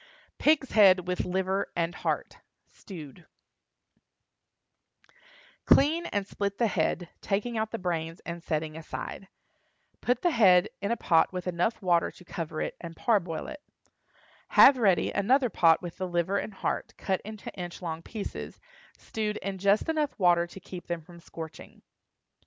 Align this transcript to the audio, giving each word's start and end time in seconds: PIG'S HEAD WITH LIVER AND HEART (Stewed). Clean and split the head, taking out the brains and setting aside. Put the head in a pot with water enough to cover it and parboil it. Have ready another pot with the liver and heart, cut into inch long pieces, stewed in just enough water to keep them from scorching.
PIG'S 0.39 0.71
HEAD 0.71 1.01
WITH 1.07 1.25
LIVER 1.25 1.71
AND 1.75 1.93
HEART 1.93 2.39
(Stewed). 2.71 3.27
Clean 5.65 6.07
and 6.07 6.25
split 6.25 6.57
the 6.57 6.65
head, 6.65 7.09
taking 7.21 7.55
out 7.55 7.69
the 7.69 7.77
brains 7.77 8.19
and 8.21 8.41
setting 8.41 8.75
aside. 8.75 9.27
Put 10.01 10.23
the 10.23 10.31
head 10.31 10.69
in 10.81 10.89
a 10.89 10.97
pot 10.97 11.31
with 11.31 11.45
water 11.83 12.07
enough 12.07 12.15
to 12.17 12.25
cover 12.25 12.61
it 12.61 12.75
and 12.81 12.95
parboil 12.95 13.45
it. 13.45 13.61
Have 14.47 14.79
ready 14.79 15.11
another 15.11 15.51
pot 15.51 15.83
with 15.83 15.97
the 15.97 16.07
liver 16.07 16.39
and 16.39 16.55
heart, 16.55 16.95
cut 16.97 17.21
into 17.21 17.53
inch 17.53 17.79
long 17.79 18.01
pieces, 18.01 18.59
stewed 18.97 19.37
in 19.37 19.59
just 19.59 19.87
enough 19.87 20.17
water 20.17 20.47
to 20.47 20.59
keep 20.59 20.87
them 20.87 21.01
from 21.01 21.19
scorching. 21.19 21.83